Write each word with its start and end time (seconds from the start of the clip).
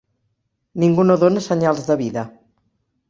Ningú 0.83 1.05
no 1.09 1.17
dóna 1.25 1.43
senyals 1.49 1.85
de 1.91 2.01
vida. 2.01 2.25